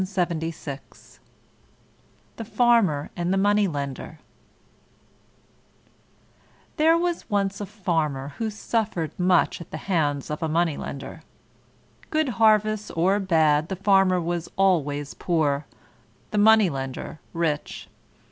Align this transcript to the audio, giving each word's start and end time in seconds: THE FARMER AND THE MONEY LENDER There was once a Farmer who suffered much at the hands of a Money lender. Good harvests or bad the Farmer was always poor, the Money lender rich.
THE 0.03 0.79
FARMER 2.43 3.11
AND 3.15 3.31
THE 3.31 3.37
MONEY 3.37 3.67
LENDER 3.67 4.17
There 6.77 6.97
was 6.97 7.29
once 7.29 7.61
a 7.61 7.67
Farmer 7.67 8.29
who 8.39 8.49
suffered 8.49 9.11
much 9.19 9.61
at 9.61 9.69
the 9.69 9.77
hands 9.85 10.31
of 10.31 10.41
a 10.41 10.49
Money 10.49 10.75
lender. 10.75 11.21
Good 12.09 12.29
harvests 12.41 12.89
or 12.89 13.19
bad 13.19 13.69
the 13.69 13.75
Farmer 13.75 14.19
was 14.19 14.49
always 14.57 15.13
poor, 15.13 15.67
the 16.31 16.39
Money 16.39 16.71
lender 16.71 17.19
rich. 17.31 17.87